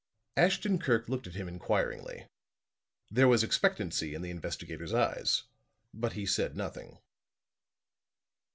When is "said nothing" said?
6.25-6.97